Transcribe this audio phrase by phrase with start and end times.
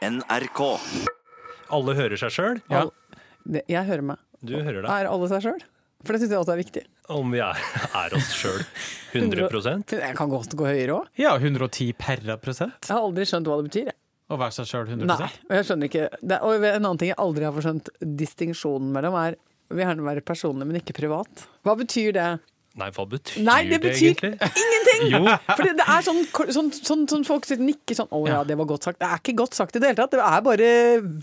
[0.00, 0.60] NRK.
[1.76, 2.60] Alle hører seg sjøl.
[2.72, 2.86] Ja.
[3.68, 4.22] Jeg hører meg.
[4.40, 4.88] Du hører deg.
[4.90, 5.60] Er alle seg sjøl?
[6.00, 6.82] For det syns jeg også er viktig.
[7.12, 7.58] Om vi er,
[7.98, 8.62] er oss sjøl
[9.12, 11.10] 100% Jeg kan godt gå høyere òg.
[11.20, 12.88] Ja, 110 perra prosent.
[12.88, 13.90] Jeg har aldri skjønt hva det betyr.
[13.90, 13.96] jeg.
[14.30, 17.10] Å være seg sjøl 100 Nei, og jeg skjønner ikke det, Og en annen ting
[17.10, 17.90] jeg aldri har forskjønt
[18.22, 19.36] distinksjonen mellom, er
[19.70, 21.44] vil gjerne være personlig, men ikke privat.
[21.66, 22.28] Hva betyr det?
[22.78, 24.50] Nei, hva betyr Nei, det betyr egentlig?
[24.62, 25.00] ingenting!
[25.10, 26.20] Jo, For det er sånn,
[26.54, 29.00] sånn, sånn, sånn folk nikker sånn Å ja, det var godt sagt.
[29.02, 30.14] Det er ikke godt sagt i det hele tatt.
[30.14, 30.70] Det er bare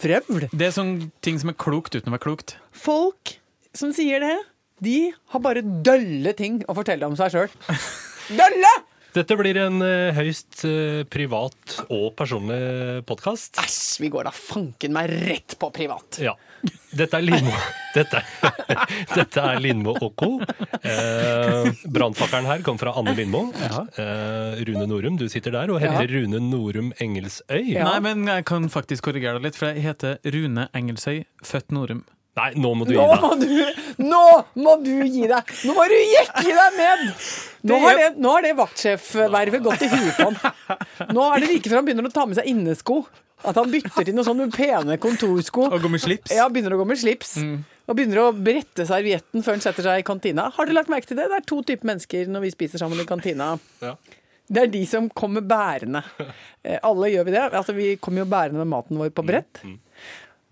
[0.03, 0.49] vrøvl.
[0.51, 2.57] Det er sånne ting som er klokt uten å være klokt.
[2.75, 3.37] Folk
[3.77, 4.35] som sier det,
[4.83, 4.97] de
[5.31, 7.57] har bare dølle ting å fortelle om seg sjøl.
[8.27, 8.75] Dølle!
[9.15, 12.59] Dette blir en uh, høyst uh, privat og personlig
[13.07, 13.55] podkast.
[13.63, 16.19] Æsj, vi går da fanken meg rett på privat.
[16.21, 16.35] Ja.
[16.97, 17.53] Dette er Lindmo
[17.93, 18.21] Dette,
[19.17, 20.29] dette er Lindmo og co.
[20.85, 23.47] Eh, Brannfakkelen her kom fra Anne Lindmo.
[23.57, 27.63] Eh, Rune Norum, du sitter der og heter Rune Norum Engelsøy.
[27.73, 27.87] Ja.
[27.89, 32.03] Nei, men jeg kan faktisk korrigere deg litt, for jeg heter Rune Engelsøy, født Norum.
[32.37, 33.21] Nei, nå må du gi Nå deg.
[33.23, 34.23] må du, nå
[34.63, 35.53] må du gi deg!
[35.65, 37.05] Nå må du jekke deg med!
[37.67, 40.37] Nå har det, nå har det vaktsjefvervet gått i huet på han.
[41.17, 42.99] Nå er det like før han begynner å ta med seg innesko.
[43.47, 45.67] At han bytter inn noen sånne pene kontorsko.
[45.69, 46.31] Og går med slips.
[46.33, 47.35] Ja, begynner å gå med slips.
[47.87, 50.47] Og begynner å brette servietten før han setter seg i kantina.
[50.55, 51.27] Har dere lagt merke til det?
[51.31, 53.51] Det er to typer mennesker når vi spiser sammen i kantina.
[53.83, 53.93] Ja.
[54.47, 56.01] Det er de som kommer bærende.
[56.63, 57.43] Eh, Alle gjør vi det.
[57.51, 59.61] Altså, vi kommer jo bærende med maten vår på brett.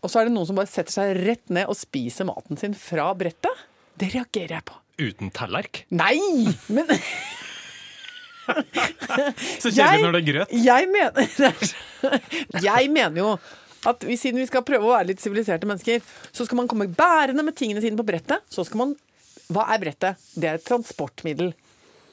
[0.06, 2.76] Og så er det noen som bare setter seg rett ned og spiser maten sin
[2.78, 3.66] fra brettet.
[3.98, 4.78] Det reagerer jeg på.
[5.02, 5.82] Uten tallerk.
[5.96, 6.20] Nei!
[6.70, 6.92] Men
[8.46, 10.52] Så kjedelig når det er grøt.
[10.54, 11.24] jeg mener,
[12.68, 13.32] jeg mener jo
[13.90, 16.88] at vi, siden vi skal prøve å være litt siviliserte mennesker, så skal man komme
[16.94, 18.46] bærende med tingene sine på brettet.
[18.50, 18.96] Så skal man
[19.50, 20.22] Hva er brettet?
[20.34, 21.52] Det er et transportmiddel.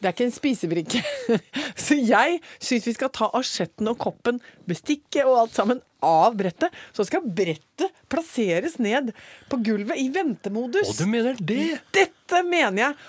[0.01, 1.01] Det er ikke en spisebrikke.
[1.85, 6.75] Så jeg syns vi skal ta asjetten og koppen, bestikket og alt sammen av brettet.
[6.93, 9.11] Så skal brettet plasseres ned
[9.51, 10.93] på gulvet i ventemodus.
[10.93, 11.65] Og du mener det?
[11.97, 13.03] Dette mener jeg.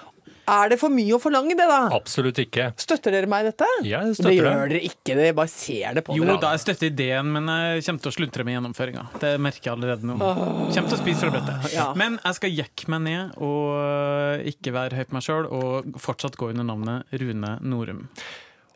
[0.44, 1.86] Er det for mye å forlange det, da?
[1.96, 2.66] Absolutt ikke.
[2.84, 3.68] Støtter dere meg i dette?
[3.88, 4.74] Jeg det støtter gjør det.
[4.74, 6.36] dere ikke, dere bare ser det på Jo dere.
[6.44, 9.04] da, jeg støtter ideen, men jeg kommer til å sluntre med gjennomføringa.
[9.24, 10.18] Det merker jeg allerede nå.
[10.20, 11.70] Kommer til å spise fra brettet.
[11.78, 11.86] Ja.
[11.96, 16.36] Men jeg skal jekke meg ned og ikke være høy på meg sjøl, og fortsatt
[16.36, 18.04] gå under navnet Rune Norum.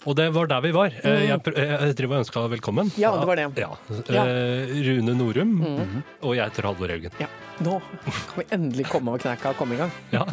[0.07, 0.93] Og det var der vi var.
[1.03, 2.91] Eh, Jeg, jeg driver og ønska velkommen.
[2.99, 3.47] Ja, det var det.
[3.59, 3.71] Ja.
[4.13, 4.23] Ja.
[4.23, 5.57] Eh, Rune Norum.
[6.23, 7.11] Og jeg heter Halvor Haugen.
[7.19, 7.27] Ja,
[7.65, 9.91] nå kan vi endelig komme over kneika og komme i gang.
[10.13, 10.23] Ja.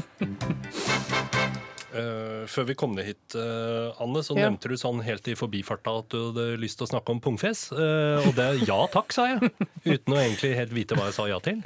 [1.95, 4.47] Uh, før vi kom ned hit, uh, Anne, så Ja.
[4.47, 7.67] nevnte du sånn helt i forbifarta at du hadde lyst til å snakke om pungfjes.
[7.75, 9.51] Uh, og det ja takk, sa jeg.
[9.95, 11.63] Uten å egentlig helt vite hva jeg sa ja til.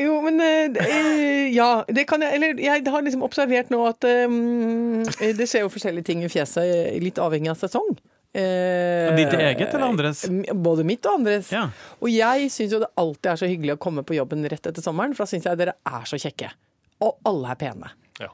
[0.00, 4.02] Jo, men eh, eh, Ja, det kan jeg Eller jeg har liksom observert nå at
[4.08, 5.04] øh,
[5.38, 7.92] det skjer jo forskjellige ting i fjeset, eh, litt avhengig av sesong.
[8.34, 10.24] Eh, Ditt eget eller andres?
[10.58, 11.52] Både mitt og andres.
[11.54, 11.68] Ja.
[12.02, 14.82] Og jeg syns jo det alltid er så hyggelig å komme på jobben rett etter
[14.82, 16.50] sommeren, for da syns jeg dere er så kjekke.
[17.06, 17.92] Og alle er pene.
[18.18, 18.32] Ja.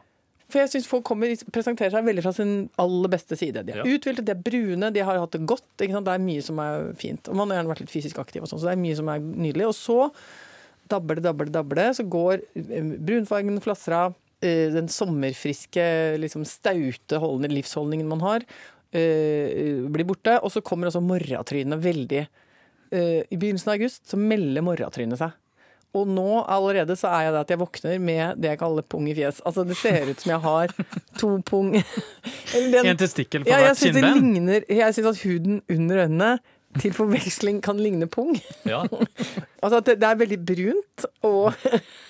[0.49, 3.67] For jeg syns folk kommer, presenterer seg veldig fra sin aller beste side.
[3.69, 3.89] De er Ja.
[3.93, 5.69] uthvilte, de er brune, de har hatt det godt.
[5.77, 6.09] Ikke sant?
[6.09, 7.29] Det er mye som er fint.
[7.29, 9.09] Og man har gjerne vært litt fysisk aktiv, og sånn, så det er mye som
[9.13, 9.69] er nydelig.
[9.69, 10.11] Og så
[10.91, 14.15] det, dabler det, så går eh, brunfargen flasser av.
[14.43, 15.85] eh, Den sommerfriske,
[16.23, 18.41] liksom staute holdende, livsholdningen man har,
[18.93, 20.39] eh, blir borte.
[20.43, 22.27] Og så kommer også morratrynet veldig
[22.91, 25.31] I begynnelsen av august så melder morratrynet seg.
[25.95, 29.07] Og nå allerede så er jeg det at jeg våkner med det jeg kaller pung
[29.11, 29.39] i fjes.
[29.47, 30.75] Altså det ser ut som jeg har
[31.19, 31.71] to pung
[32.55, 34.51] Eller den- En testikkel på hvert kinnben.
[34.69, 36.33] Jeg syns at huden under øynene
[36.79, 38.37] til forveksling kan ligne pung.
[38.69, 38.85] Ja.
[39.61, 41.53] Altså at det, det er veldig brunt og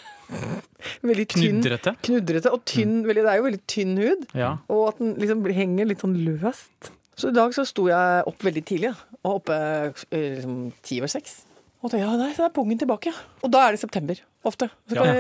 [1.09, 1.59] veldig tynn.
[1.59, 1.95] Knudrete.
[2.07, 3.01] Knudrete og tynn.
[3.09, 4.27] Veldig, det er jo veldig tynn hud.
[4.39, 4.53] Ja.
[4.71, 6.93] Og at den liksom henger litt sånn løst.
[7.19, 8.95] Så i dag så sto jeg opp veldig tidlig,
[9.25, 11.41] og oppe eh, liksom ti over seks.
[11.81, 13.13] Og tenkte ja, nei, så er pungen tilbake.
[13.43, 14.67] Og da er det september, ofte.
[14.89, 15.13] Så, kan Ja.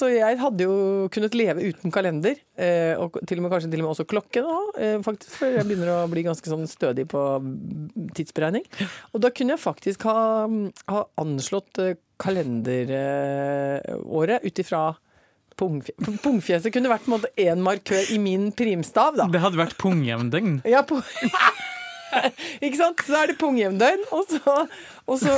[0.00, 3.80] så jeg hadde jo kunnet leve uten kalender, eh, og til og med kanskje til
[3.80, 7.06] og med også klokke nå, eh, faktisk, for jeg begynner å bli ganske sånn stødig
[7.08, 7.20] på
[8.18, 8.64] tidsberegning.
[9.14, 10.18] Og da kunne jeg faktisk ha,
[10.90, 14.82] ha anslått eh, kalenderåret ut ifra
[15.56, 17.06] pungfje- Pungfjeset kunne vært
[17.38, 19.26] én markør i min primstav, da.
[19.30, 20.58] Det hadde vært pungjevndøgn.
[20.68, 20.98] Ja, på
[22.64, 23.02] Ikke sant?
[23.06, 24.56] Så er det pungjevndøgn, og så,
[25.06, 25.36] og så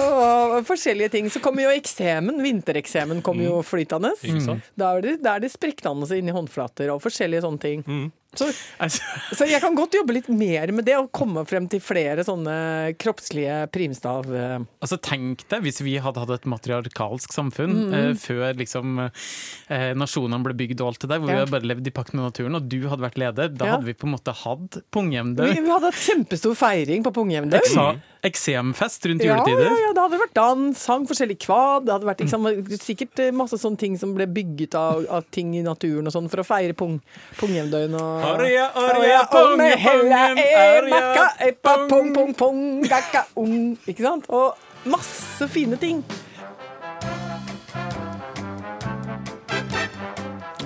[0.69, 1.31] forskjellige ting.
[1.33, 2.41] Så kommer jo eksemen.
[2.45, 4.15] Vintereksemen kommer jo flytende.
[4.23, 4.63] Mm.
[4.79, 7.85] Da er det, da er det sprekkdannelse inni håndflater og forskjellige sånne ting.
[7.87, 8.09] Mm.
[8.37, 9.01] Så, Altså,
[9.35, 12.95] så jeg kan godt jobbe litt mer med det, og komme frem til flere sånne
[13.01, 14.29] kroppslige primstav...
[14.29, 17.95] eh, altså Tenk deg hvis vi hadde hatt et matriarkalsk samfunn Mm.
[17.95, 21.35] eh, før liksom eh, nasjonene ble bygd og alt det der, hvor Ja.
[21.35, 23.49] vi hadde bare levd i pakt med naturen, og du hadde vært leder.
[23.57, 23.73] Da Ja.
[23.77, 27.15] hadde vi på en måte hatt Vi, vi hadde hatt kjempestor feiring på.
[27.17, 29.71] Eksa- Eksemfest rundt Ja, ja, juletider.
[29.79, 31.85] ja, det hadde vært dans, sang, forskjellig kvad.
[31.87, 32.49] Det hadde vært liksom,
[32.83, 36.29] sikkert eh, masse sånne ting som ble bygget av, av ting i naturen og sånn
[36.29, 37.01] for å feire pung,
[37.39, 37.95] punghjemdøgn.
[37.95, 43.76] Og, Hella, punge, e, makka, eppa, pung, pung, pung, gakka, ung.
[43.87, 44.26] Ikke sant?
[44.31, 46.03] Og masse fine ting.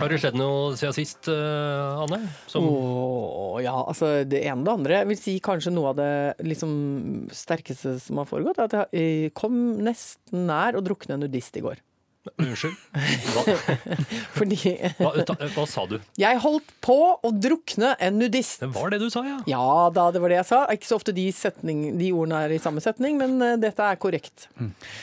[0.03, 2.25] Har det skjedd noe siden sist, eh, Anne?
[2.51, 4.97] Som, oh, ja, altså det ene og det andre.
[4.99, 6.13] Jeg vil si kanskje noe av det
[6.43, 6.73] liksom,
[7.31, 11.55] sterkeste som har foregått, er at jeg eh, kom nesten nær å drukne en nudist
[11.61, 11.79] i går.
[12.39, 12.77] Unnskyld.
[13.35, 13.43] Hva,
[14.37, 14.57] Fordi
[15.01, 15.97] hva, ta- hva sa du?
[16.21, 18.61] jeg holdt på å drukne en nudist.
[18.63, 19.41] Det var det du sa, ja.
[19.51, 19.65] Ja
[19.95, 20.61] da, det var det jeg sa.
[20.71, 23.99] Ikke så ofte de, setning, de ordene er i samme setning, men eh, dette er
[24.03, 24.47] korrekt.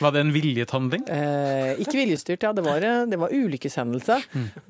[0.00, 1.04] Var det en viljet handling?
[1.12, 2.54] Eh, ikke viljestyrt, ja.
[2.56, 4.16] Det var, eh, det var ulykkeshendelse.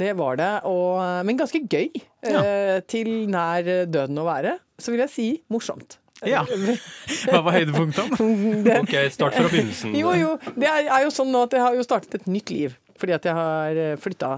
[0.02, 0.50] Det var det.
[0.66, 2.02] Og, eh, men ganske gøy.
[2.26, 4.58] Eh, til nær døden å være.
[4.80, 5.99] Så vil jeg si morsomt.
[6.28, 6.44] Ja.
[7.30, 8.30] Hva var høydepunktene?
[8.82, 9.94] Ok, start fra begynnelsen.
[9.96, 10.36] Jo, jo.
[10.54, 12.76] Det er, jo sånn nå at jeg har jo startet et nytt liv.
[13.00, 14.28] Fordi at jeg har flytta,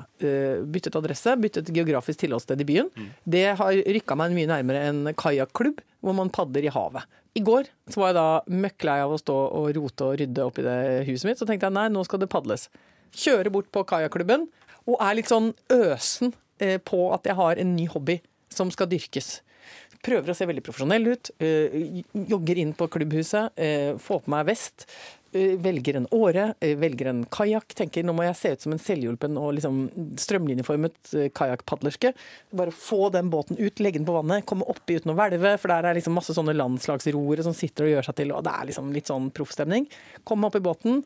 [0.71, 2.93] byttet adresse, byttet geografisk tilholdssted i byen.
[3.27, 7.03] Det har rykka meg mye nærmere en kajakklubb hvor man padler i havet.
[7.35, 10.65] I går så var jeg da møkklei av å stå og rote og rydde oppi
[10.67, 11.41] det huset mitt.
[11.41, 12.69] Så tenkte jeg nei, nå skal det padles.
[13.17, 14.47] Kjøre bort på kajakklubben
[14.87, 18.19] og er litt sånn øsen eh, på at jeg har en ny hobby
[18.53, 19.41] som skal dyrkes.
[20.03, 21.31] Prøver å se veldig profesjonell ut.
[21.39, 23.51] eh, jogger inn på klubbhuset.
[23.57, 24.87] eh, får på meg vest.
[25.35, 26.55] eh, velger en åre.
[26.61, 27.75] velger en kajakk.
[27.75, 32.13] Tenker nå må jeg se ut som en selvhjulpen og liksom strømlinjeformet kajakkpadlerske.
[32.53, 35.59] Bare få den båten ut, legge den på vannet, komme oppi uten å hvelve.
[35.59, 38.53] For der er liksom masse sånne landslagsroere som sitter og gjør seg til, og det
[38.53, 39.89] er liksom litt sånn proffstemning.
[40.25, 41.05] Komme opp i båten.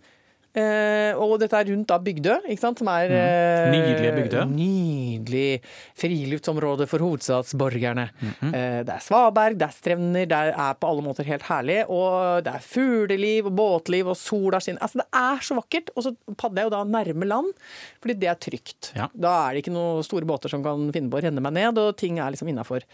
[0.56, 2.80] Eh, og dette er rundt da Bygdø, ikke sant?
[2.80, 3.74] som er mm.
[3.74, 4.44] Nydelige Bygdø.
[4.48, 5.60] Nydelig
[5.98, 8.06] friluftsområde for hovedstadsborgerne.
[8.24, 11.82] Eh, det er svaberg, det er strender, det er på alle måter helt herlig.
[11.92, 14.80] Og det er fugleliv og båtliv og sola skinner.
[14.86, 15.92] Altså, det er så vakkert.
[15.94, 17.52] Og så padler jeg jo da nærme land,
[18.00, 18.92] fordi det er trygt.
[18.96, 19.10] Ja.
[19.12, 21.84] Da er det ikke noen store båter som kan finne på å renne meg ned,
[21.84, 22.86] og ting er liksom innafor.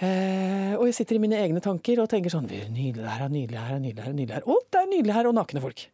[0.00, 3.80] Eh, og jeg sitter i mine egne tanker og tenker sånn Nydelig her, nydelig her,
[3.82, 4.14] nydelig her.
[4.16, 4.46] nydelig her.
[4.48, 5.90] Å, det er nydelig her, og nakne folk.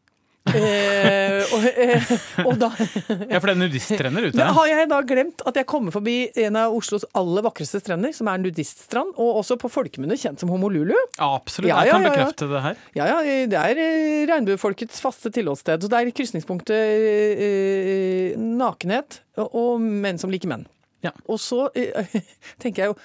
[0.54, 2.10] Eh, og, eh,
[2.44, 4.36] og da Ja, for det er nudiststrender ute.
[4.38, 6.16] da har jeg da glemt at jeg kommer forbi
[6.46, 10.52] en av Oslos aller vakreste strender, som er nudiststrand, og også på folkemunne kjent som
[10.52, 10.94] Homolulu.
[11.18, 12.14] Absolutt, Ja, jeg kan ja, ja.
[12.14, 12.80] bekrefte det her.
[12.98, 13.18] Ja, ja,
[13.50, 15.82] det er eh, regnbuefolkets faste tilholdssted.
[15.82, 20.66] Så det er krysningspunktet eh, eh, nakenhet og, menn som liker menn.
[21.04, 21.12] Ja.
[21.30, 22.14] Og så eh,
[22.62, 22.98] tenker jeg jo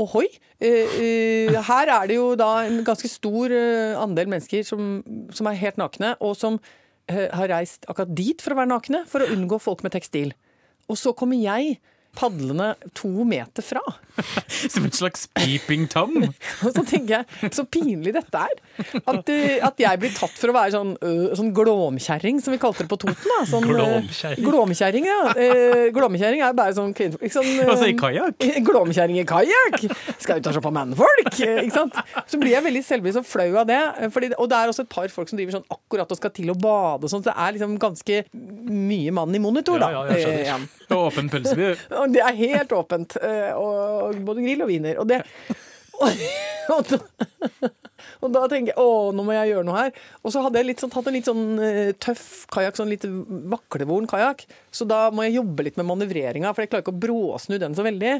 [0.00, 0.28] ohoi.
[0.62, 5.00] Uh, uh, her er det jo da en ganske stor uh, andel mennesker som,
[5.34, 6.60] som er helt nakne, og som
[7.12, 10.30] har reist akkurat dit for å være nakne, for å unngå folk med tekstil.
[10.88, 11.74] Og så kommer jeg
[12.16, 13.80] padlende to meter fra.
[14.72, 16.18] Som en slags peeping tom.
[16.64, 18.58] Og så tenker jeg, så pinlig dette er.
[19.08, 22.60] At, eh, at jeg blir tatt for å være sånn, øh, sånn glåmkjerring, som vi
[22.60, 23.16] kalte det på Toten.
[23.32, 23.38] Da.
[23.48, 24.44] Sånn, øh, Glåmkjerring?
[24.44, 25.18] Glåmkjerring, ja.
[25.32, 27.16] Eh, glåmkjerring er bare sånn kvinne...
[27.22, 28.46] Ikke sånn, Altså i kajakk.
[28.68, 29.80] Glåmkjerring i kajakk!
[30.22, 31.32] Skal ut og se på mannfolk!
[31.40, 31.96] eh, Ikke sant?
[32.28, 33.80] Så blir jeg veldig selvbevisst og flau av det.
[34.04, 36.34] eh, Fordi, og det er også et par folk som driver sånn akkurat og skal
[36.36, 37.24] til å bade og sånn.
[37.24, 39.88] Så det er liksom ganske mye mann i monitor, da.
[39.96, 40.68] Ja, ja, jeg skjønner.
[40.68, 40.78] Eh.
[40.92, 41.72] Og åpen pølseby.
[42.02, 43.16] Og det er helt åpent.
[43.22, 44.98] eh, Og både grill og viner.
[45.02, 45.22] Og det
[46.02, 46.08] og,
[46.72, 47.68] og, da,
[48.24, 49.98] og da tenker jeg å, nå må jeg gjøre noe her.
[50.24, 53.04] Og så hadde jeg litt sånn, hatt en litt sånn eh, tøff kajakk, sånn litt
[53.52, 54.42] vaklevoren kajakk.
[54.74, 57.76] Så da må jeg jobbe litt med manøvreringa, for jeg klarer ikke å bråsnu den
[57.78, 58.16] så veldig.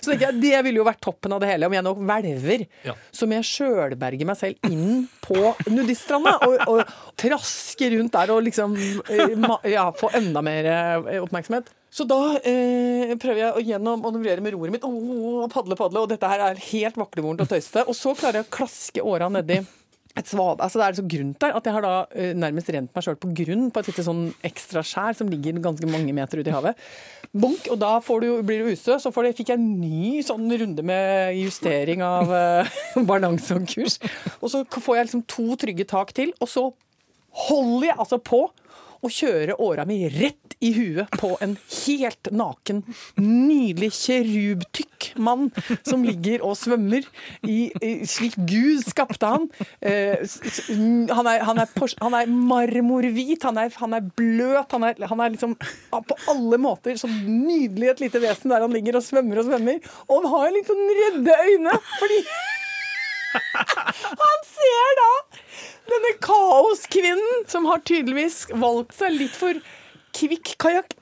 [0.00, 1.68] Så tenker jeg, Det ville jo vært toppen av det hele.
[1.70, 2.96] Om jeg nå hvelver, Ja.
[3.14, 8.42] så må jeg sjølberge meg selv inn på nudiststranda og, og traske rundt der og
[8.48, 8.74] liksom
[9.06, 9.36] eh,
[9.76, 10.72] ja, få enda mer
[11.20, 11.70] oppmerksomhet.
[11.90, 16.30] Så da eh, prøver jeg å gjennommanøvrere med roret mitt oh, padle, padle, og dette
[16.30, 17.86] her er helt vaklevorent og tøysete.
[17.90, 19.58] Og så klarer jeg å klaske åra nedi
[20.18, 20.58] et svad.
[20.58, 23.18] Altså det er så grunt der at jeg har da eh, nærmest rent meg sjøl
[23.20, 26.54] på grunn på et lite sånn ekstra skjær som ligger ganske mange meter ute i
[26.54, 26.78] havet.
[27.30, 28.96] Bonk, og da du, blir du ustø.
[28.98, 32.80] Så det, fikk jeg en ny sånn runde med justering av eh,
[33.10, 34.00] balanse og kurs.
[34.40, 36.66] Og så får jeg liksom to trygge tak til, og så
[37.46, 38.48] holder jeg altså på.
[39.00, 42.82] Og kjøre åra mi rett i huet på en helt naken,
[43.16, 45.46] nydelig kjerubtykk mann
[45.88, 47.06] som ligger og svømmer
[47.48, 49.46] i, i slik Gud skapte han.
[49.80, 54.84] Eh, han, er, han, er, pors- han er marmorhvit, han er, han er bløt, han
[54.90, 55.56] er, han er liksom
[55.90, 59.80] på alle måter så nydelig et lite vesen der han ligger og svømmer og svømmer.
[60.10, 62.20] Og han har litt sånn redde øyne, fordi
[64.20, 65.10] han ser da
[66.10, 69.54] denne kaoskvinnen som har tydeligvis valgt seg litt for
[70.16, 70.96] kvikk kajakk.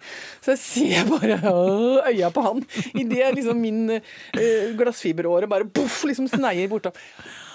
[0.44, 2.60] Så jeg ser bare øh, øya på han
[2.92, 6.92] idet liksom min øh, glassfiberåre bare poff, liksom sneier bortom.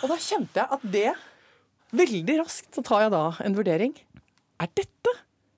[0.02, 1.12] Og da kjente jeg at det
[1.94, 3.92] Veldig raskt så tar jeg da en vurdering.
[4.58, 5.12] Er dette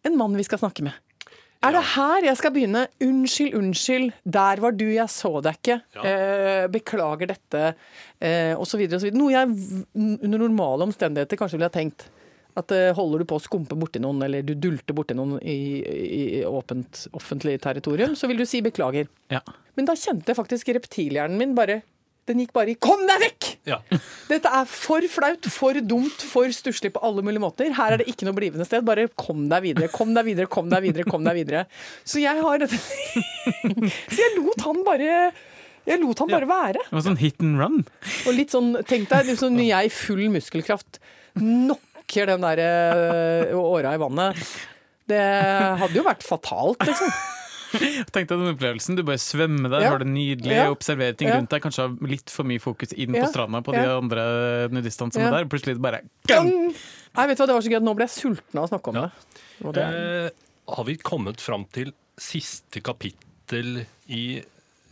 [0.04, 0.92] en mann vi skal snakke med?
[1.66, 2.84] Er det her jeg skal begynne?
[3.02, 4.12] Unnskyld, unnskyld.
[4.38, 5.80] Der var du, jeg så deg ikke.
[6.06, 7.64] Eh, beklager dette.
[8.20, 9.14] Eh, så videre.
[9.16, 9.56] Noe jeg
[9.96, 12.08] under normale omstendigheter kanskje ville ha tenkt.
[12.56, 15.58] At eh, holder du på å skumpe borti noen, eller du dulter borti noen i,
[15.82, 19.10] i, åpent offentlig territorium, så vil du si beklager.
[19.34, 19.42] Ja.
[19.76, 21.82] Men da kjente faktisk reptilhjernen min bare
[22.26, 23.50] Den gikk bare i 'kom deg vekk'!
[23.70, 23.80] Ja.
[24.30, 27.70] Dette er for flaut, for dumt, for stusslig på alle mulige måter.
[27.74, 28.86] Her er det ikke noe blivende sted.
[28.86, 31.06] Bare kom deg videre, kom deg videre, kom deg videre.
[31.06, 31.66] kom deg videre.
[32.04, 32.78] Så jeg har dette
[34.14, 35.34] Så jeg lot han bare
[35.86, 36.82] jeg lot han bare være.
[36.82, 37.84] Det var sånn hit and run.
[38.26, 40.98] Og litt sånn, tenk deg liksom, når jeg i full muskelkraft
[41.38, 44.40] Nokker den der eh, åra i vannet.
[45.06, 45.22] Det
[45.82, 47.12] hadde jo vært fatalt, liksom.
[48.14, 48.96] Tenk deg den opplevelsen.
[48.98, 49.90] Du bare svømmer der, Ja.
[49.92, 50.70] har det nydelig, Ja.
[50.74, 51.38] observerer ting Ja.
[51.40, 51.62] rundt deg.
[51.62, 53.24] Kanskje har litt for mye fokus inn Ja.
[53.26, 55.28] på stranda på de andre nudistene som Ja.
[55.30, 55.46] er der.
[55.46, 56.74] Plutselig bare Gang!
[57.16, 58.70] Nei, vet du hva, det var så gøy at nå ble jeg sulten av å
[58.72, 59.10] snakke om Ja.
[59.62, 59.74] det.
[59.74, 60.30] Det Eh,
[60.76, 64.42] har vi kommet fram til siste kapittel i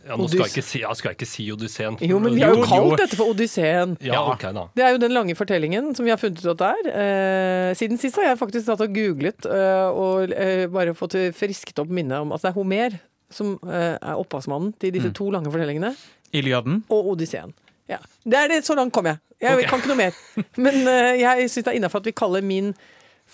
[0.04, 1.96] ja, Nå skal jeg ikke si, jeg skal ikke si Odysseen.
[2.04, 3.94] jo, men vi har jo kalt dette for Odysseen.
[4.04, 4.64] Ja, okay, ok da.
[4.76, 6.90] Det er jo den lange fortellingen som vi har funnet ut at det er.
[7.04, 11.80] Eh, siden sist har jeg faktisk satt og googlet eh, og eh, bare fått frisket
[11.80, 12.98] opp minnet om Altså det er Homer
[13.32, 15.94] som eh, er opphavsmannen til disse to lange fortellingene,
[16.36, 16.82] Iliaden.
[16.92, 17.54] og Odysseen.
[17.90, 17.98] Ja.
[18.24, 19.20] Det er det, så langt kom jeg.
[19.40, 19.70] Jeg okay.
[19.70, 20.20] kan ikke noe mer.
[20.66, 22.74] Men eh, jeg syns det er innafor at vi kaller min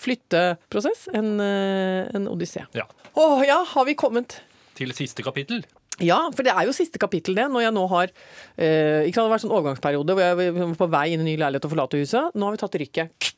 [0.01, 2.63] flytteprosess en, en odyssé.
[2.77, 2.87] Ja.
[3.11, 4.39] Å ja, har vi kommet
[4.79, 5.65] Til siste kapittel.
[6.01, 9.21] Ja, for det er jo siste kapittel det, når jeg nå har eh, ikke sant,
[9.21, 11.75] Det har vært sånn overgangsperiode hvor jeg var på vei inn i ny leilighet og
[11.75, 12.35] forlate huset.
[12.35, 13.31] Nå har vi tatt rykket.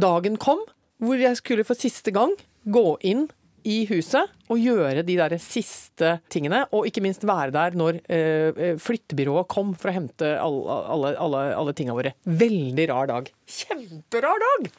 [0.00, 0.62] Dagen kom
[1.00, 2.34] hvor jeg skulle for siste gang
[2.68, 3.28] gå inn
[3.68, 8.76] i huset og gjøre de der siste tingene, og ikke minst være der når eh,
[8.80, 12.14] flyttebyrået kom for å hente alle, alle, alle, alle tinga våre.
[12.24, 13.30] Veldig rar dag.
[13.60, 14.70] Kjemperar dag!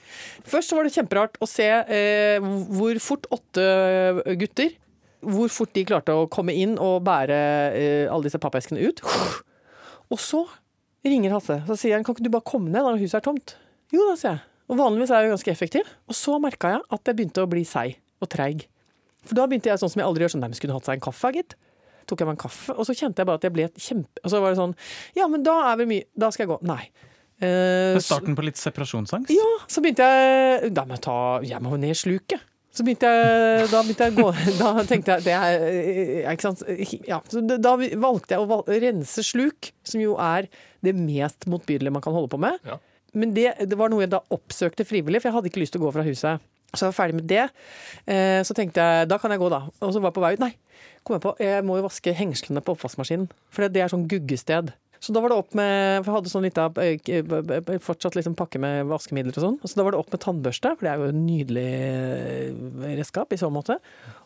[0.49, 3.67] Først var det kjemperart å se eh, hvor fort åtte
[4.41, 4.73] gutter
[5.21, 7.39] hvor fort de klarte å komme inn og bære
[7.77, 9.01] eh, alle disse pappeskene ut.
[10.11, 10.43] Og så
[11.05, 11.61] ringer Hasse.
[11.69, 13.55] Så sier han kan ikke du bare komme ned når huset er tomt?
[13.93, 14.43] Jo da, sier jeg.
[14.71, 15.89] Og vanligvis er jeg ganske effektiv.
[16.07, 18.65] Og så merka jeg at jeg begynte å bli seig og treig.
[19.25, 20.97] For da begynte jeg sånn som jeg aldri gjør, sånn nei, men skulle hatt seg
[20.97, 21.55] en kaffe, gitt.
[22.09, 24.23] Tok jeg meg en kaffe, og så kjente jeg bare at jeg ble et kjempe
[24.25, 24.71] Og så var det sånn
[25.15, 26.57] Ja, men da er vi mye Da skal jeg gå.
[26.65, 26.81] Nei.
[27.45, 29.29] Eh, starten på litt separasjonsangst.
[29.33, 32.41] ja, så begynte jeg Da må jeg ta Jeg må ned sluket.
[32.71, 36.63] Så begynte jeg Da begynte jeg å gå Da tenkte jeg det er Ikke sant.
[37.07, 40.47] Ja, så da valgte jeg å rense sluk, som jo er
[40.81, 42.57] det mest motbydelige man kan holde på med.
[42.65, 42.79] Ja.
[43.13, 45.83] Men det, det var noe jeg da oppsøkte frivillig, for jeg hadde ikke lyst til
[45.83, 46.41] å gå fra huset.
[46.71, 47.43] Så jeg var ferdig med det.
[48.07, 49.65] Eh, så tenkte jeg da kan jeg gå, da.
[49.83, 50.41] Og så var jeg på vei ut.
[50.41, 50.53] Nei,
[51.03, 51.35] kom jeg på.
[51.43, 53.27] Jeg må jo vaske hengslene på oppvaskmaskinen.
[53.51, 54.71] For det, det er sånn guggested.
[55.01, 58.61] Så da var det opp med For jeg hadde sånn lita eh, Fortsatt liksom pakke
[58.61, 59.57] med vaskemidler og sånn.
[59.65, 63.33] Så da var det opp med tannbørste, for det er jo et nydelig eh, redskap
[63.33, 63.79] i så måte.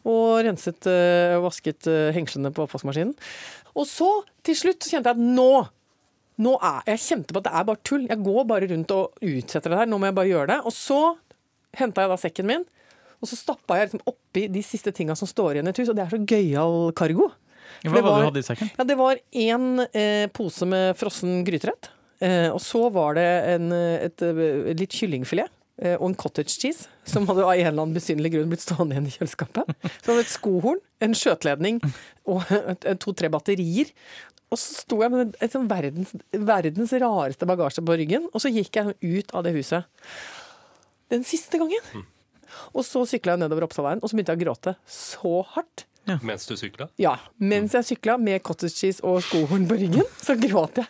[0.03, 3.15] Og renset eh, og vasket hengslene på oppvaskmaskinen.
[3.75, 4.09] Og så,
[4.45, 5.49] til slutt, kjente jeg at nå
[6.35, 8.07] nå er, jeg kjente på at det er bare tull.
[8.09, 9.87] Jeg går bare rundt og utsetter det her.
[9.87, 10.57] Nå må jeg bare gjøre det.
[10.67, 10.97] Og så
[11.79, 12.65] henta jeg da sekken min,
[13.23, 15.91] og så stappa jeg liksom oppi de siste tinga som står igjen i et hus.
[15.91, 17.29] Og det er så gøyal cargo.
[17.91, 18.71] Hva det var det du hadde i sekken?
[18.77, 21.91] Ja, det var én eh, pose med frossen gryterett.
[22.23, 23.25] Eh, og så var det
[23.55, 25.51] en, et, et, eh, litt kyllingfilet.
[25.81, 28.95] eh, Og en cottage cheese, som hadde av en eller annen besynderlig grunn blitt stående
[28.95, 29.73] igjen i kjøleskapet.
[29.99, 31.81] Så hadde et skohorn, en skjøteledning
[32.31, 32.47] og
[33.03, 33.91] to-tre batterier.
[34.53, 38.51] Og så sto jeg med et sånn verdens, verdens rareste bagasje på ryggen, og så
[38.53, 39.89] gikk jeg ut av det huset.
[41.11, 42.05] Den siste gangen.
[42.71, 45.83] Og så sykla jeg nedover Oppsalveien, og så begynte jeg å gråte så hardt.
[46.25, 46.89] Mens du sykla.
[47.01, 50.89] Ja, mens jeg sykla med cottage cheese og skohorn på ryggen, så gråt jeg.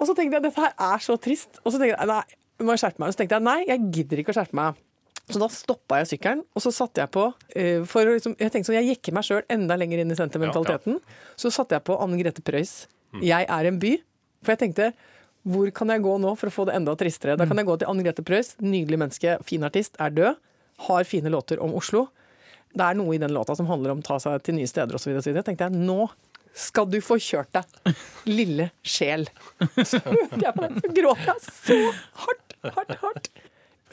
[0.00, 1.60] Og så tenkte jeg dette her er så trist.
[1.62, 2.22] Og så tenkte jeg nei,
[2.58, 3.06] jeg skjerpe meg.
[3.06, 4.82] Og så tenkte jeg nei, jeg gidder ikke å skjerpe meg.
[5.24, 8.68] Så da stoppa jeg sykkelen, og så satte jeg på uh, for liksom, Jeg tenkte
[8.68, 10.98] sånn, jeg jekker meg sjøl enda lenger inn i sentimentaliteten.
[11.40, 12.84] Så satte jeg på Anne Grete Preus'
[13.22, 14.02] 'Jeg er en by'.
[14.42, 14.92] For jeg tenkte
[15.44, 17.36] hvor kan jeg gå nå for å få det enda tristere?
[17.36, 20.36] Da kan jeg gå til Anne Grete Preus, nydelig menneske, fin artist, er død.
[20.88, 22.08] har fine låter om Oslo.
[22.74, 24.98] Det er noe i den låta som handler om å ta seg til nye steder
[24.98, 25.14] osv.
[25.46, 26.08] Tenkte jeg nå
[26.54, 27.94] skal du få kjørt deg,
[28.30, 29.26] lille sjel.
[29.82, 31.78] Så hørte jeg så gråt jeg så
[32.24, 33.30] hardt, hardt, hardt.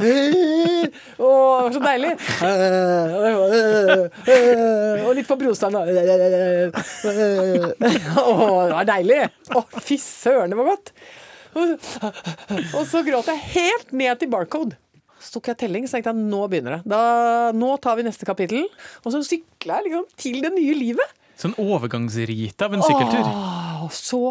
[0.02, 1.30] Å,
[1.74, 2.14] så deilig!
[5.06, 5.82] Og litt på brostein, da.
[5.82, 5.86] Å,
[7.82, 9.20] det var deilig!
[9.58, 10.94] Å, fy søren, det var godt!
[11.58, 14.78] Og så gråt jeg helt ned til Barcode.
[15.22, 16.82] Så tok jeg telling, så tenkte jeg nå begynner det.
[16.90, 17.02] Da,
[17.54, 18.66] nå tar vi neste kapittel.
[19.06, 21.18] Og så sykla jeg liksom til det nye livet.
[21.42, 23.30] Sånn overgangsrite av en sykkeltur.
[23.30, 24.22] Åh, så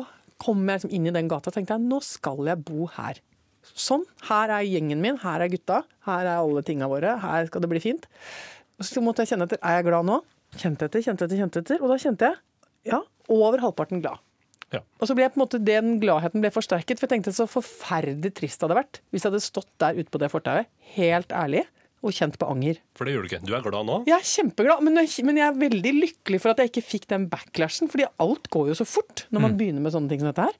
[0.41, 3.21] kom jeg liksom inn i den gata og tenkte jeg, nå skal jeg bo her.
[3.71, 4.05] Sånn.
[4.29, 7.71] Her er gjengen min, her er gutta, her er alle tinga våre, her skal det
[7.71, 8.07] bli fint.
[8.81, 9.61] Så måtte jeg kjenne etter.
[9.61, 10.21] Er jeg glad nå?
[10.57, 11.83] Kjente etter, kjente etter, kjente etter.
[11.85, 12.41] Og da kjente jeg,
[12.91, 14.23] ja, over halvparten glad.
[14.75, 14.85] Ja.
[15.01, 17.49] Og så ble jeg på en måte, den gladheten ble forsterket, for jeg tenkte så
[17.51, 21.35] forferdelig trist det hadde vært hvis jeg hadde stått der ute på det fortauet, helt
[21.35, 21.65] ærlig,
[22.01, 22.79] og kjent på anger.
[22.97, 23.41] For det gjør du ikke.
[23.45, 23.99] Du er glad nå?
[24.09, 27.11] Jeg er kjempeglad, men jeg, men jeg er veldig lykkelig for at jeg ikke fikk
[27.13, 30.31] den backlashen, fordi alt går jo så fort når man begynner med sånne ting som
[30.31, 30.57] dette her.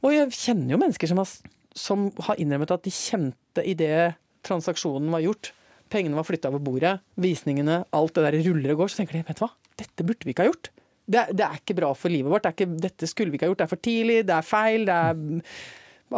[0.00, 1.34] Og jeg kjenner jo mennesker som har,
[1.76, 4.14] som har innrømmet at de kjente i det
[4.48, 5.52] transaksjonen var gjort,
[5.92, 9.24] pengene var flytta over bordet, visningene, alt det der ruller og går, så tenker de
[9.28, 10.72] vet du hva, dette burde vi ikke ha gjort.
[11.08, 12.44] Det, det er ikke bra for livet vårt.
[12.44, 13.62] Det ikke, dette skulle vi ikke ha gjort.
[13.62, 14.96] Det er for tidlig, det er feil, det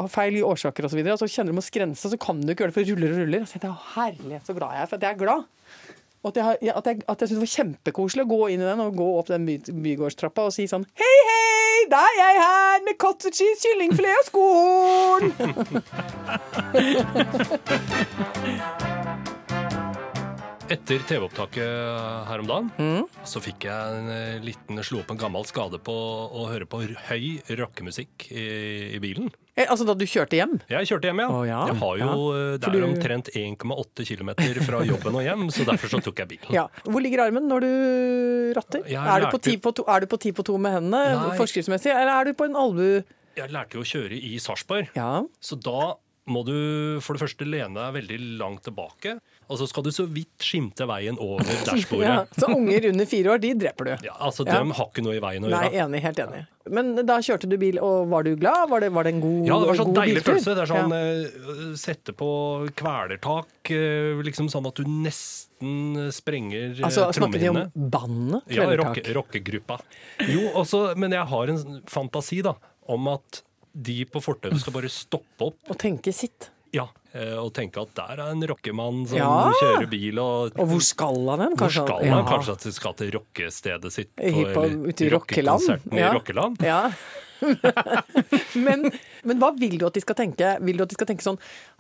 [0.03, 0.99] er feil i årsaker osv.
[0.99, 2.93] Videre, og så kjenner du mot grensa, så kan du ikke gjøre det, for det
[2.97, 3.41] ruller og ruller.
[3.47, 5.41] Og så tenker jeg, herlighet, så glad jeg er for at jeg er glad.
[6.21, 6.45] Og at jeg,
[6.77, 9.09] at jeg, at jeg synes det var kjempekoselig å gå inn i den og gå
[9.23, 9.55] opp den by,
[9.87, 14.25] bygårdstrappa og si sånn Hei, hei, da er jeg her med cottage cheese, kyllingfilet og
[14.29, 15.25] skorn!
[20.71, 23.07] Etter TV-opptaket her om dagen Mm.
[23.27, 26.79] så fikk jeg en eh, liten slo opp en gammel skade på å høre på
[27.09, 27.25] høy
[27.59, 28.45] rockemusikk i,
[28.95, 29.31] i bilen.
[29.57, 30.55] Eh, Altså da du kjørte hjem?
[30.71, 31.29] Jeg kjørte hjem, ja.
[31.35, 31.59] Oh, ja.
[31.73, 32.59] Jeg har jo, ja.
[32.63, 34.31] Det er omtrent 1,8 km
[34.65, 36.53] fra jobben og hjem, så derfor så tok jeg bilen.
[36.61, 36.69] Ja.
[36.87, 37.73] Hvor ligger armen når du
[38.61, 38.87] ratter?
[38.87, 41.35] Er du, ti på to, er du på ti på to med hendene Nei.
[41.41, 43.03] forskriftsmessig, eller er du på en albu...
[43.39, 45.23] Jeg lærte jo å kjøre i Sarpsborg, Ja.
[45.43, 45.95] så da
[46.31, 46.55] må du
[47.03, 49.17] for det første lene deg veldig langt tilbake,
[49.51, 51.43] og så skal du så vidt skimte veien over
[52.01, 52.21] ja.
[52.39, 54.07] Så unger under fire år, de dreper du.
[54.07, 54.61] Ja, altså, Ja.
[54.61, 55.85] Dem har ikke noe i veien å Nei, gjøre.
[55.89, 56.43] enig, helt enig.
[56.71, 58.69] Men da kjørte du bil, og var du glad?
[58.71, 60.33] Var det, var det en god Ja, det var sånn deilig biltur?
[60.39, 60.55] følelse.
[60.55, 61.01] Det er sånn Ja.
[61.01, 62.29] eh, Sette på
[62.79, 67.61] kvelertak, eh, liksom sånn at du nesten sprenger eh, Altså, Snakker de om
[67.91, 68.43] bandet?
[68.49, 69.01] Ja, Kvelertak?
[69.03, 69.81] rocke- rockegruppa.
[70.29, 72.55] Jo, også, men jeg har en fantasi da,
[72.89, 76.51] om at de på fortauet skal bare stoppe opp Og tenke sitt.
[76.75, 76.89] ja,
[77.43, 79.53] og tenke at der er en rockemann som Ja.
[79.61, 80.19] kjører bil.
[80.23, 81.57] Og, Og hvor skal han hen?
[81.57, 82.21] hvor Kanskje skal ja.
[82.29, 84.15] Kanskje at du skal til rockestedet sitt?
[84.17, 85.81] på- ute i rockeland.
[85.93, 86.11] Ja.
[86.11, 86.63] i Rockeland?
[86.63, 86.91] Ja.
[88.61, 88.83] men,
[89.25, 90.51] men hva vil du at de skal tenke?
[90.61, 91.39] Vil du at de skal tenke sånn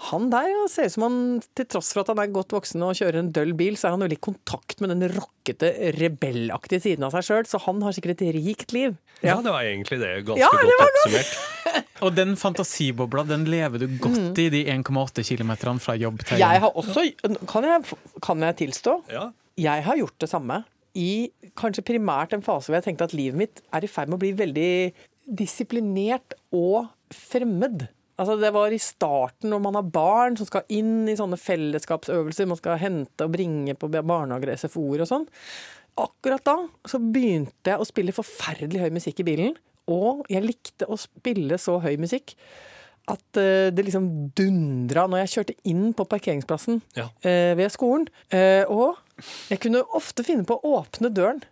[0.08, 1.18] Han der ja, ser ut som han,
[1.58, 3.96] til tross for at han er godt voksen og kjører en døll bil, så er
[3.96, 7.92] han veldig i kontakt med den rockete, rebellaktige siden av seg sjøl, så han har
[7.96, 8.96] sikkert et rikt liv.
[9.20, 11.32] Ja, det var egentlig det ganske Ja, det godt oppsummert.
[12.06, 16.40] Og den fantasibobla den lever du godt i, de 1,8 km fra jobb til.
[16.40, 17.04] Jeg har også
[17.48, 18.96] Kan jeg, kan jeg tilstå?
[19.12, 19.30] Ja.
[19.60, 20.62] Jeg har gjort det samme.
[20.96, 24.18] I kanskje primært en fase hvor jeg tenkte at livet mitt er i ferd med
[24.18, 24.72] å bli veldig
[25.30, 27.86] disiplinert og fremmed.
[28.20, 32.48] Altså Det var i starten når man har barn som skal inn i sånne fellesskapsøvelser.
[32.50, 35.28] Man skal hente og bringe på barnehager og SFO-er og sånn.
[36.00, 36.56] Akkurat da
[36.88, 39.56] så begynte jeg å spille forferdelig høy musikk i bilen.
[39.90, 42.36] Og jeg likte å spille så høy musikk
[43.12, 44.06] at eh, det liksom
[44.38, 47.08] dundra når jeg kjørte inn på parkeringsplassen Ja.
[47.22, 48.08] eh, ved skolen.
[48.30, 48.96] Eh, og
[49.50, 51.42] jeg kunne ofte finne på å åpne døren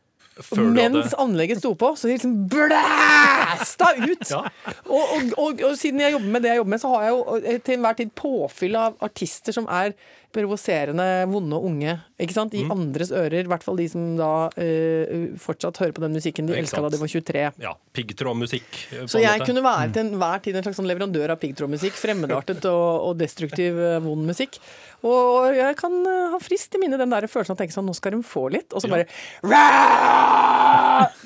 [0.44, 4.28] Før mens hadde- anlegget sto på, så de liksom blæsta ut!
[4.30, 4.44] Ja.
[4.86, 7.16] Og, og, og, og siden jeg jobber med det jeg jobber med, så har jeg
[7.16, 9.96] jo til enhver tid påfyll av artister som er
[10.34, 11.94] provoserende, vonde og unge.
[12.20, 12.52] Ikke sant?
[12.52, 12.60] Mm.
[12.60, 16.50] I andres ører, i hvert fall de som da uh, fortsatt hører på den musikken
[16.50, 17.44] de elska da de var 23.
[17.64, 18.68] Ja, piggtrådmusikk.
[19.08, 19.48] Så jeg måte.
[19.48, 21.96] kunne være til enhver tid en slags sånn leverandør av piggtrådmusikk.
[21.96, 24.60] Fremmedartet og, og destruktiv, eh, vond musikk.
[25.06, 27.86] Og jeg kan eh, ha frist i minne den der følelsen av å tenke sånn,
[27.86, 28.74] nå skal de få litt.
[28.74, 29.06] Og så bare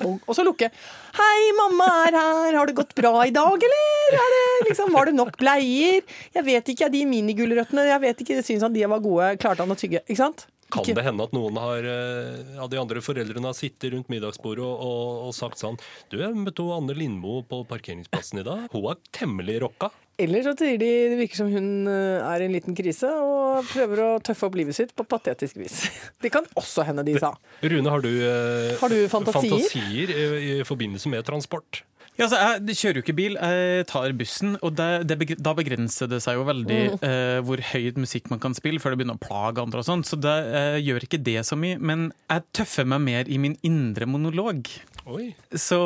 [0.05, 0.69] og, og så lukke.
[1.17, 2.59] Hei, mamma er her.
[2.59, 4.17] Har det gått bra i dag, eller?
[4.19, 6.03] Er det, liksom, var det nok bleier?
[6.35, 9.33] Jeg vet ikke, de minigulrøttene, jeg vet ikke, syns han de var gode.
[9.41, 10.03] Klarte han å tygge?
[10.05, 10.47] Ikke sant?
[10.73, 14.63] Kan det hende at noen har, eh, av de andre foreldrene har sittet rundt middagsbordet
[14.65, 15.77] og, og, og sagt sånn
[16.09, 18.65] Du, jeg møtte hun Anne Lindmo på parkeringsplassen i dag.
[18.73, 19.91] Hun er temmelig rocka.
[20.21, 23.65] Eller så sier de det virker som hun eh, er i en liten krise og
[23.71, 25.79] prøver å tøffe opp livet sitt på patetisk vis.
[26.23, 27.33] Det kan også hende de sa.
[27.63, 29.57] Rune, har du, eh, Har du fantasier?
[29.57, 30.27] fantasier i,
[30.59, 31.81] i forbindelse med transport?
[32.13, 32.37] Ja, altså,
[32.69, 34.53] jeg kjører jo ikke bil, jeg tar bussen.
[34.61, 38.53] Og det, det, da begrenser det seg jo veldig eh, hvor høyt musikk man kan
[38.53, 39.81] spille før det begynner å plage andre.
[39.81, 41.79] og sånt, Så det eh, gjør ikke det så mye.
[41.81, 44.69] Men jeg tøffer meg mer i min indre monolog.
[45.09, 45.31] Oi.
[45.57, 45.79] Så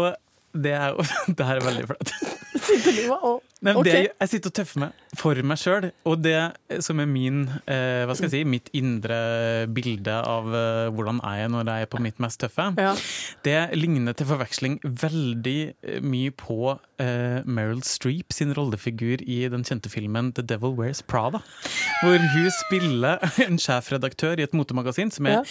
[0.55, 1.03] det er jo
[1.37, 2.13] Det her er veldig flaut.
[3.61, 6.35] Men det, jeg sitter og tøffer meg for meg sjøl, og det
[6.85, 9.17] som er min eh, Hva skal jeg si, mitt indre
[9.73, 12.91] bilde av eh, hvordan er jeg når jeg er på mitt mest tøffe, Ja.
[13.47, 19.65] det ligner til forveksling veldig eh, mye på eh, Meryl Streep sin rollefigur i den
[19.67, 21.41] kjente filmen The Devil Wears Prada.
[22.03, 25.45] Hvor hun spiller en sjefredaktør i et motemagasin som er Ja.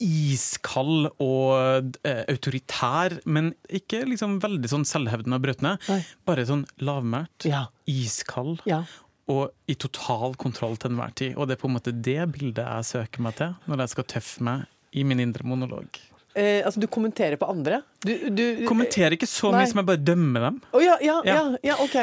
[0.00, 5.76] Iskald og eh, autoritær, men ikke liksom veldig sånn selvhevdende og brøtende.
[5.90, 6.00] Nei.
[6.28, 7.66] Bare sånn lavmælt, Ja.
[7.90, 8.82] iskald ja.
[9.30, 11.36] og i total kontroll til enhver tid.
[11.36, 14.08] Og det er på en måte det bildet jeg søker meg til når jeg skal
[14.16, 16.00] tøffe meg i min indre monolog.
[16.38, 17.80] Eh, altså, du kommenterer på andre?
[18.06, 19.64] Du, du Kommenterer ikke så Nei.
[19.64, 20.60] mye som jeg bare dømmer dem.
[20.72, 21.74] Oh, ja, ja, ja, Ja.
[21.82, 21.96] OK.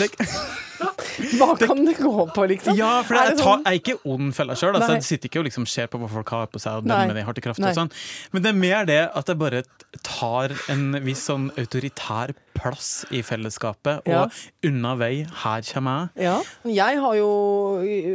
[0.00, 0.08] Det,
[1.38, 2.74] Hva kan det gå på, liksom?
[2.78, 4.74] ja, for Er jeg, det tar, sånn- jeg er ikke ond fella sjøl.
[4.74, 7.14] Altså, jeg sitter ikke og liksom ser på hva folk har på seg og dømmer
[7.14, 7.60] dem hardt i kraft.
[7.62, 7.92] Og sånn.
[8.32, 9.62] Men det er mer det at jeg bare
[10.02, 14.26] tar en viss sånn autoritær plass i fellesskapet, og Ja.
[14.64, 16.24] unna vei, her kommer jeg.
[16.24, 16.36] Ja.
[16.64, 17.28] Jeg har jo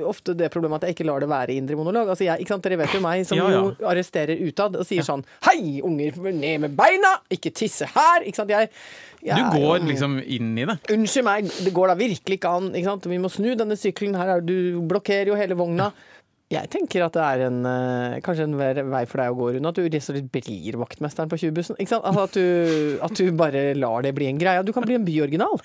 [0.08, 2.08] ofte det problemet at jeg ikke lar det være indre monolog.
[2.10, 2.46] Altså jeg?
[2.48, 3.60] Dere vet jo meg, som Ja, ja.
[3.62, 7.18] jo arresterer utad og sier sånn Hei, unger, ned med beina!
[7.32, 8.24] Ikke tisse her!
[8.26, 8.50] Ikke sant?
[8.50, 8.70] Jeg,
[9.24, 10.80] jeg Du går jo- liksom inn i det.
[10.90, 12.72] Unnskyld meg, det går da virkelig ikke an.
[12.74, 13.04] Ikke sant?
[13.06, 14.16] Vi må snu denne sykkelen.
[14.16, 15.92] Her er du blokkerer jo hele vogna.
[16.50, 19.70] Jeg tenker at det er en, eh, kanskje en vei for deg å gå rundt.
[19.70, 21.78] At du slett blir vaktmesteren på 20-bussen.
[21.78, 24.64] Altså at, du, at du bare lar det bli en greie.
[24.66, 25.60] Du kan bli en byoriginal.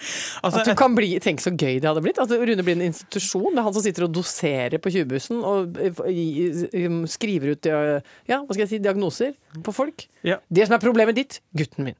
[0.44, 2.20] Altså, at du kan bli, Tenk så gøy det hadde blitt.
[2.20, 3.54] At Rune blir en institusjon.
[3.54, 8.42] Det er han som sitter og doserer på 20-bussen og eh, skriver ut eh, ja,
[8.42, 9.32] hva skal jeg si, diagnoser
[9.64, 10.04] på folk.
[10.20, 10.42] Ja.
[10.52, 11.96] Det som er problemet ditt, gutten min,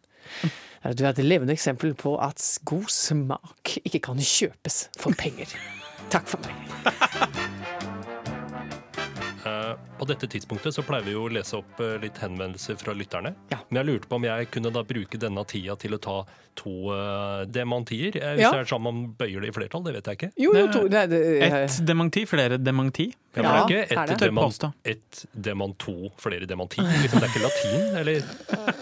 [0.85, 5.17] er at du er et levende eksempel på at god smak ikke kan kjøpes for
[5.17, 5.57] penger.
[6.13, 7.41] Takk for meg.
[9.75, 12.93] Eh, på dette tidspunktet så pleier vi jo å lese opp eh, litt henvendelser fra
[12.97, 13.35] lytterne.
[13.53, 13.61] Ja.
[13.71, 16.17] Men jeg lurte på om jeg kunne da bruke denne tida til å ta
[16.55, 18.15] to uh, demantier.
[18.15, 18.53] Eh, Hvis Ja.
[18.55, 20.31] det er sånn man bøyer det i flertall, det vet jeg ikke.
[20.45, 23.09] Jo, jo, to, nei, det, Ett dementi, flere dementi.
[23.35, 26.79] Ja, Ja, det er ikke ett demant, et ett demant to, flere dementi.
[26.79, 28.29] Liksom, det er ikke latin, eller?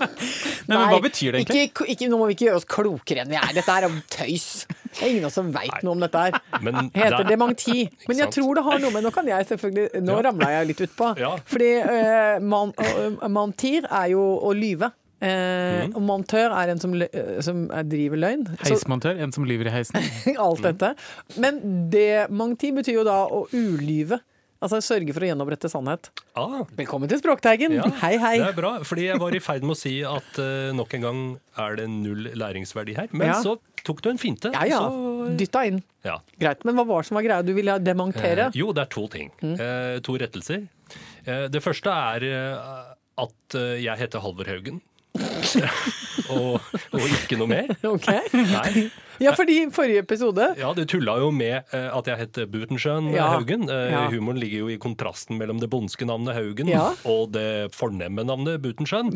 [0.69, 1.63] Nei, men Hva betyr det egentlig?
[1.71, 3.55] Ikke, ikke, nå må vi ikke gjøre oss klokere enn vi er.
[3.57, 4.67] Dette er om tøys.
[4.93, 6.37] Det er ingen av oss som veit noe om dette her.
[6.61, 7.87] Men Heter dementi.
[8.11, 10.23] Men jeg tror det har noe med Nå kan jeg selvfølgelig Nå Ja.
[10.29, 11.12] ramla jeg litt utpå.
[11.19, 11.37] Ja.
[11.45, 14.93] Fordi uh, man, eh, mantir er jo å lyve.
[15.23, 15.93] Eh, Mhm.
[15.95, 18.41] Og montør er en som, eh, som er- driver løgn.
[18.59, 20.03] Heismontør, en som lyver i heisen.
[20.39, 20.95] alt dette.
[21.39, 21.61] Men
[21.93, 24.19] dementi betyr jo da å ulyve.
[24.63, 26.09] Altså sørge for å gjenopprette sannhet.
[26.39, 27.73] Ah, Velkommen til Språkteigen!
[27.75, 28.37] ja, Hei, hei.
[28.39, 31.03] Det er bra, fordi jeg var i ferd med å si at uh, nok en
[31.07, 31.23] gang
[31.65, 33.09] er det null læringsverdi her.
[33.11, 33.41] Men Ja.
[33.43, 34.53] så tok du en finte.
[34.55, 35.83] Ja ja, Så, dytta inn.
[36.07, 36.21] ja.
[36.39, 36.63] Greit.
[36.65, 37.43] Men hva var det som var greia?
[37.43, 38.47] Du ville dementere?
[38.53, 39.33] Eh, jo, det er to ting.
[39.43, 39.57] Mm.
[39.59, 40.69] Eh, to rettelser.
[41.27, 44.79] Eh, det første er eh, at eh, jeg heter Halvor Haugen.
[46.35, 46.61] og,
[46.93, 47.73] og ikke noe mer.
[47.93, 48.09] Ok.
[48.35, 48.91] Nei.
[49.23, 53.29] Ja, fordi forrige episode Ja, du tulla jo med eh, at jeg het Butenschøn Ja.
[53.37, 53.69] Haugen.
[53.71, 54.01] Eh, Ja.
[54.11, 56.89] Humoren ligger jo i kontrasten mellom det bondske navnet Haugen Ja.
[57.09, 59.13] og det fornemme navnet Butenschøn.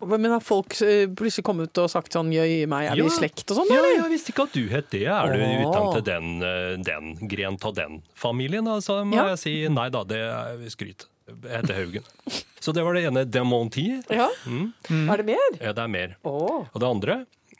[0.00, 3.12] Men har folk eh, plutselig kommet ut og sagt sånn Jøy meg, er vi Ja.
[3.12, 5.04] i slekt og sånn, Ja, jeg visste ikke at du het det.
[5.06, 5.68] Er du oh.
[5.68, 8.66] utdannet til den, eh, den gren av den familien?
[8.66, 9.28] Altså må Ja.
[9.36, 11.06] jeg si nei da, det er skryt.
[11.28, 12.04] Jeg heter Haugen.
[12.68, 13.86] Så det var det ene demonti.
[14.12, 14.26] Ja.
[14.44, 14.74] Mm.
[15.08, 15.54] Er det mer?
[15.56, 16.10] Ja, det er mer.
[16.28, 16.66] Oh.
[16.68, 17.14] Og det andre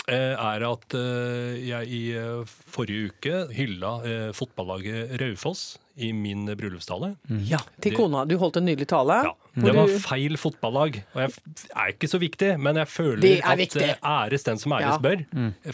[0.04, 3.94] eh, er at eh, jeg i eh, forrige uke hylla
[4.36, 7.12] fotballaget Raufoss i min bryllupstale.
[7.48, 8.24] Ja, til kona.
[8.28, 9.16] Du holdt en nydelig tale.
[9.26, 11.00] Ja, det var feil fotballag.
[11.16, 11.32] Og jeg
[11.74, 13.82] er ikke så viktig, men jeg føler er at viktig.
[13.82, 14.98] eh, æres den som æres Ja.
[15.02, 15.24] bør.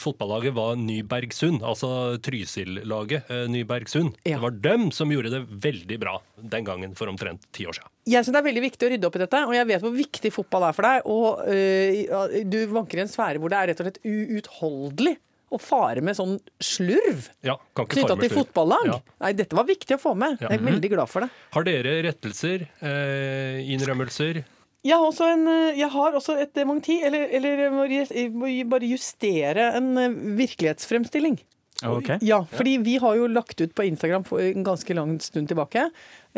[0.01, 4.15] Fotballaget var Nybergsund, altså Trysil-laget eh, Nybergsund.
[4.25, 4.39] Ja.
[4.39, 7.91] Det var dem som gjorde det veldig bra den gangen for omtrent ti år siden.
[8.07, 9.95] Jeg synes det er veldig viktig å rydde opp i dette, og jeg vet hvor
[9.97, 11.07] viktig fotball er for deg.
[11.07, 15.17] Og øh, du vanker i en sfære hvor det er rett og slett uutholdelig
[15.55, 18.91] å fare med sånn slurv Ja, knytta til fotballag.
[18.91, 18.99] Ja.
[19.25, 20.37] Nei, dette var viktig å få med.
[20.43, 20.51] Ja.
[20.53, 21.31] Jeg er veldig glad for det.
[21.55, 24.43] Har dere rettelser, eh, innrømmelser?
[24.85, 27.65] Jeg har også, en, øh, jeg har også et dementi, eller, eller
[28.05, 29.95] jeg må bare justere en
[30.37, 31.39] virkelighetsfremstilling.
[31.83, 32.19] Okay.
[32.23, 35.89] Ja, fordi vi har jo lagt ut på Instagram for en ganske lang stund tilbake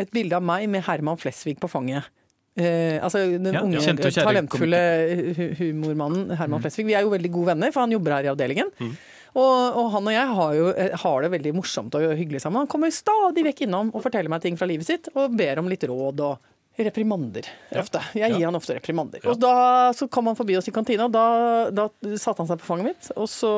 [0.01, 2.09] et bilde av meg med Herman Flesvig på fanget.
[2.57, 4.81] Eh, altså den Ja, unge, kjente talentfulle
[5.59, 6.87] humormannen Herman Flesvig.
[6.89, 8.71] Vi er jo veldig gode venner, for han jobber her i avdelingen.
[9.37, 12.63] Og, og han og jeg har, jo, eh, har det veldig morsomt og hyggelig sammen.
[12.65, 15.69] Han kommer stadig vekk innom og forteller meg ting fra livet sitt, og ber om
[15.69, 17.45] litt råd og reprimander.
[17.77, 18.01] ofte.
[18.17, 18.47] Jeg gir Ja.
[18.51, 19.21] han ofte reprimander.
[19.29, 22.61] Og da så kom han forbi oss i kantina, og da, da satte han seg
[22.61, 23.49] på fanget mitt, og, så,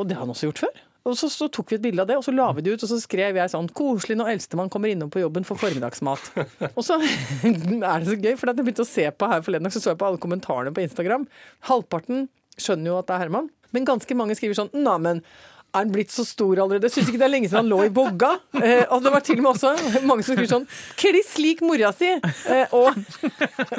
[0.00, 0.80] og det har han også gjort før.
[1.02, 2.84] Og så, så tok vi et bilde av det, og så la vi det ut,
[2.86, 6.28] og så skrev jeg sånn 'Koselig når eldstemann kommer innom på jobben for formiddagsmat'.
[6.76, 9.66] og så er det så gøy, for da jeg begynte å se på her forleden
[9.66, 11.26] dag, så så jeg på alle kommentarene på Instagram.
[11.70, 12.28] Halvparten
[12.60, 15.24] skjønner jo at det er Herman, men ganske mange skriver sånn na men
[15.72, 16.90] er han blitt så stor allerede?
[16.92, 18.34] Syns ikke det er lenge siden han lå i bogga.
[18.62, 20.66] Eh, og det var til og med også mange som skriver sånn
[21.00, 22.12] 'kliss lik mora si'.
[22.52, 22.94] Eh, og,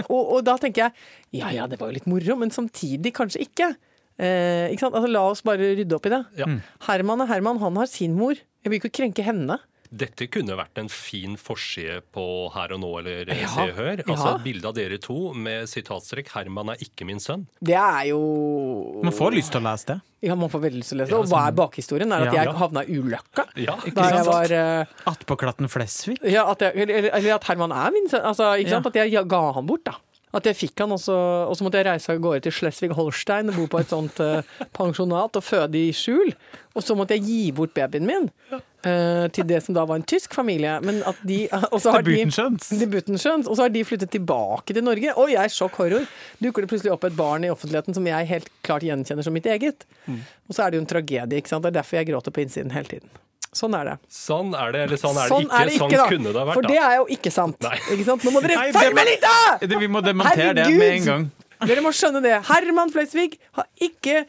[0.10, 3.46] og, og da tenker jeg ja ja, det var jo litt moro, men samtidig kanskje
[3.46, 3.70] ikke.
[4.20, 4.96] Eh, ikke sant?
[4.96, 6.24] Altså, la oss bare rydde opp i det.
[6.38, 6.46] Ja.
[6.88, 8.36] Herman er Herman, han har sin mor.
[8.36, 9.60] Jeg vil ikke krenke henne.
[9.94, 12.24] Dette kunne vært en fin forside på
[12.56, 14.00] Her og nå eller Ja, Se og Hør.
[14.08, 14.38] Altså ja.
[14.42, 17.44] Bilde av dere to med sitatstrekk 'Herman er ikke min sønn'.
[17.62, 20.00] Det er jo Man får lyst til å lese det.
[20.26, 21.20] Ja, man får veldig lyst til å lese det.
[21.20, 22.10] Og hva er bakhistorien?
[22.12, 22.44] Er at Ja.
[22.44, 24.86] jeg havna i ulykka Ja, da jeg var uh...
[25.14, 26.18] Attpåklatten Flesvig.
[26.26, 28.26] Ja, at jeg, eller, eller at Herman er min sønn.
[28.26, 28.82] Altså, ikke Ja.
[28.82, 28.88] sant?
[28.88, 29.94] At jeg ga han bort, da.
[30.34, 31.16] At jeg fikk han også,
[31.46, 34.48] og så måtte jeg reise av gårde til Schleswig-Holstein og bo på et sånt eh,
[34.78, 36.34] pensjonat og føde i skjul.
[36.74, 40.06] Og så måtte jeg gi bort babyen min uh, til det som da var en
[40.10, 40.80] tysk familie.
[40.82, 42.72] Men at de, og så har de, Debutenskjønns.
[42.82, 43.50] Debutenskjønns.
[43.50, 45.14] Og så har de flyttet tilbake til Norge.
[45.22, 46.08] Og jeg, sjokk horror,
[46.42, 49.50] dukker det plutselig opp et barn i offentligheten som jeg helt klart gjenkjenner som mitt
[49.54, 49.86] eget.
[50.50, 51.68] Og så er det jo en tragedie, ikke sant.
[51.68, 53.14] Det er derfor jeg gråter på innsiden hele tiden.
[53.54, 53.96] Sånn er det.
[54.10, 55.78] Sånn er det, eller sånn er det ikke.
[55.78, 56.06] sånn da.
[56.10, 56.54] kunne det ha vært.
[56.60, 57.68] For det er jo ikke sant.
[57.94, 58.24] Ikke sant?
[58.26, 59.58] Nå må dere Nei, det følge med litt, da!
[59.62, 61.32] Det- Vi må dementere det med en gang.
[61.68, 62.38] Dere må skjønne det.
[62.50, 64.26] Herman Flesvig har ikke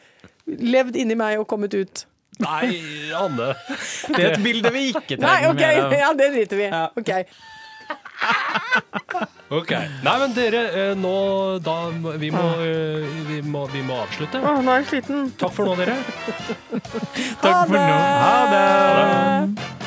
[0.47, 2.05] levd inni meg og kommet ut.
[2.39, 2.67] Nei,
[3.15, 3.55] Anne.
[4.11, 5.93] Det er et bilde vi ikke Nei, trenger OK, okay, av.
[6.03, 6.69] ja, det driter vi i.
[6.69, 6.89] Ja.
[9.55, 9.71] Ok.
[10.03, 11.75] Nei, men dere, eh, nå da
[12.17, 14.41] Vi må, eh, vi må, vi må avslutte.
[14.41, 15.29] Å, nå er jeg sliten.
[15.39, 15.95] Takk for nå, dere.
[17.45, 17.99] Takk for nå.
[18.25, 18.63] Ha det!
[18.65, 18.95] Ha
[19.45, 19.84] det.